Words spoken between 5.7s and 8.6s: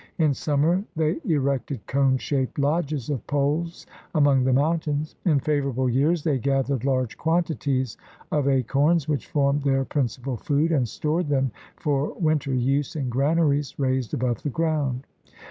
years they gathered large quantities of